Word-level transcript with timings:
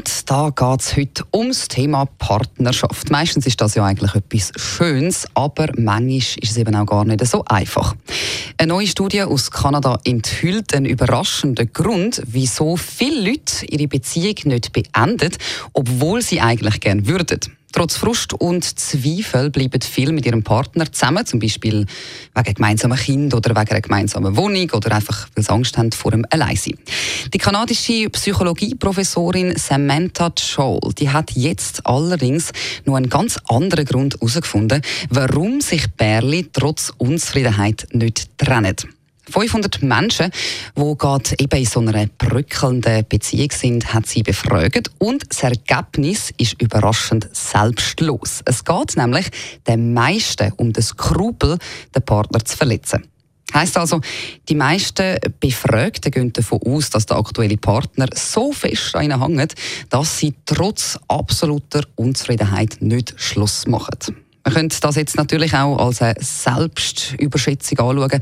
und 0.00 0.30
da 0.30 0.48
geht 0.48 0.80
es 0.80 0.96
heute 0.96 1.24
ums 1.34 1.68
Thema 1.68 2.06
Partnerschaft. 2.06 3.10
Meistens 3.10 3.46
ist 3.46 3.60
das 3.60 3.74
ja 3.74 3.84
eigentlich 3.84 4.14
etwas 4.14 4.50
Schönes, 4.56 5.26
aber 5.34 5.66
manchmal 5.76 6.16
ist 6.16 6.38
es 6.42 6.56
eben 6.56 6.74
auch 6.74 6.86
gar 6.86 7.04
nicht 7.04 7.26
so 7.26 7.44
einfach. 7.44 7.94
Eine 8.56 8.68
neue 8.68 8.86
Studie 8.86 9.24
aus 9.24 9.50
Kanada 9.50 9.98
enthüllt 10.04 10.74
einen 10.74 10.86
überraschenden 10.86 11.70
Grund, 11.74 12.22
wieso 12.24 12.78
viele 12.78 13.30
Leute 13.30 13.66
ihre 13.66 13.88
Beziehung 13.88 14.36
nicht 14.44 14.72
beenden, 14.72 15.32
obwohl 15.74 16.22
sie 16.22 16.40
eigentlich 16.40 16.80
gern 16.80 17.06
würden. 17.06 17.40
Trotz 17.72 17.96
Frust 17.96 18.34
und 18.34 18.64
Zweifel 18.64 19.50
bleiben 19.50 19.80
viele 19.80 20.12
mit 20.12 20.26
ihrem 20.26 20.42
Partner 20.42 20.90
zusammen, 20.90 21.24
zum 21.24 21.38
Beispiel 21.38 21.86
wegen 22.34 22.54
gemeinsamen 22.54 22.98
Kind 22.98 23.34
oder 23.34 23.50
wegen 23.50 23.70
einer 23.70 23.80
gemeinsamen 23.80 24.36
Wohnung 24.36 24.70
oder 24.72 24.92
einfach, 24.92 25.28
weil 25.34 25.44
sie 25.44 25.50
Angst 25.50 25.78
haben 25.78 25.92
vor 25.92 26.10
dem 26.10 26.26
Alleinsein. 26.30 26.78
Die 27.32 27.38
kanadische 27.38 28.10
Psychologieprofessorin 28.10 29.56
Samantha 29.56 30.32
Scholl, 30.38 30.80
die 30.98 31.10
hat 31.10 31.30
jetzt 31.32 31.86
allerdings 31.86 32.50
noch 32.84 32.96
einen 32.96 33.08
ganz 33.08 33.38
anderen 33.48 33.84
Grund 33.84 34.14
herausgefunden, 34.14 34.82
warum 35.08 35.60
sich 35.60 35.86
Bärli 35.96 36.48
trotz 36.52 36.92
Unzufriedenheit 36.98 37.86
nicht 37.92 38.36
trennen. 38.36 38.76
500 39.30 39.82
Menschen, 39.82 40.30
die 40.76 40.94
gerade 40.98 41.30
eben 41.38 41.58
in 41.58 41.64
so 41.64 41.80
einer 41.80 42.06
bröckelnden 42.06 43.04
Beziehung 43.08 43.50
sind, 43.52 43.94
hat 43.94 44.06
sie 44.06 44.22
befragt 44.22 44.90
und 44.98 45.24
das 45.28 45.42
Ergebnis 45.42 46.32
ist 46.36 46.60
überraschend 46.60 47.28
selbstlos. 47.32 48.42
Es 48.44 48.64
geht 48.64 48.96
nämlich 48.96 49.26
den 49.66 49.94
meisten 49.94 50.52
um 50.56 50.72
das 50.72 50.88
Skrupel, 50.88 51.58
den 51.94 52.04
Partner 52.04 52.44
zu 52.44 52.56
verletzen. 52.56 53.06
Heißt 53.52 53.76
also, 53.78 54.00
die 54.48 54.54
meisten 54.54 55.18
Befragten 55.40 56.12
gehen 56.12 56.32
davon 56.32 56.60
aus, 56.64 56.90
dass 56.90 57.06
der 57.06 57.16
aktuelle 57.16 57.56
Partner 57.56 58.06
so 58.14 58.52
fest 58.52 58.94
an 58.94 59.04
ihnen 59.04 59.20
hängt, 59.20 59.54
dass 59.88 60.18
sie 60.18 60.34
trotz 60.46 60.98
absoluter 61.08 61.82
Unzufriedenheit 61.96 62.76
nicht 62.80 63.14
Schluss 63.16 63.66
machen. 63.66 64.29
Man 64.44 64.54
könnte 64.54 64.80
das 64.80 64.96
jetzt 64.96 65.16
natürlich 65.16 65.54
auch 65.54 65.76
als 65.76 66.00
eine 66.00 66.14
Selbstüberschätzung 66.18 67.78
anschauen. 67.78 68.20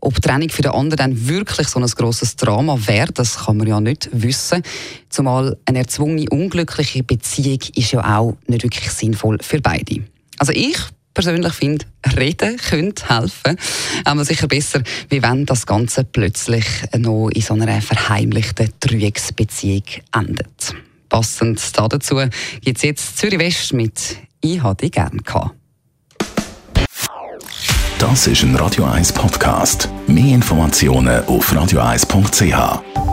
Ob 0.00 0.20
Trennung 0.22 0.48
für 0.48 0.62
den 0.62 0.72
anderen 0.72 1.12
dann 1.12 1.28
wirklich 1.28 1.68
so 1.68 1.78
ein 1.78 1.86
grosses 1.86 2.36
Drama 2.36 2.78
wäre, 2.86 3.12
das 3.12 3.44
kann 3.44 3.58
man 3.58 3.66
ja 3.66 3.80
nicht 3.80 4.08
wissen. 4.12 4.62
Zumal 5.10 5.58
eine 5.66 5.80
erzwungene, 5.80 6.30
unglückliche 6.30 7.02
Beziehung 7.02 7.60
ist 7.74 7.92
ja 7.92 8.18
auch 8.18 8.36
nicht 8.46 8.62
wirklich 8.62 8.90
sinnvoll 8.90 9.38
für 9.42 9.60
beide. 9.60 10.02
Also 10.38 10.52
ich 10.52 10.78
persönlich 11.12 11.52
finde, 11.52 11.84
reden 12.16 12.56
könnte 12.56 13.08
helfen. 13.08 13.56
Aber 14.04 14.24
sicher 14.24 14.46
besser, 14.46 14.82
wie 15.10 15.20
wenn 15.20 15.46
das 15.46 15.66
Ganze 15.66 16.04
plötzlich 16.04 16.64
noch 16.96 17.28
in 17.30 17.42
so 17.42 17.54
einer 17.54 17.82
verheimlichten 17.82 18.70
Trügsbeziehung 18.78 19.82
endet. 20.14 20.74
Passend 21.08 21.60
dazu 21.76 22.20
gibt 22.60 22.76
es 22.76 22.82
jetzt 22.82 23.18
Zürich 23.18 23.38
West 23.38 23.72
mit 23.72 24.16
«Ich 24.40 24.62
habe 24.62 24.76
dich 24.76 24.92
gern 24.92 25.18
gehabt». 25.18 25.54
Das 27.98 28.28
ist 28.28 28.42
ein 28.42 28.54
Radio 28.54 28.84
1 28.84 29.12
Podcast. 29.12 29.88
Mehr 30.06 30.36
Informationen 30.36 31.24
auf 31.26 31.52
radio1.ch. 31.52 33.07